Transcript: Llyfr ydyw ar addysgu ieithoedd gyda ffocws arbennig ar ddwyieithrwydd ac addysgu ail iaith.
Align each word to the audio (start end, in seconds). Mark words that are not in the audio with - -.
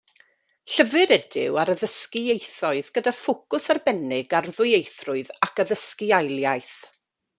Llyfr 0.75 1.11
ydyw 1.15 1.59
ar 1.63 1.71
addysgu 1.73 2.23
ieithoedd 2.35 2.89
gyda 2.95 3.13
ffocws 3.19 3.69
arbennig 3.75 4.35
ar 4.39 4.49
ddwyieithrwydd 4.55 5.31
ac 5.49 5.63
addysgu 5.65 6.11
ail 6.23 6.35
iaith. 6.39 6.75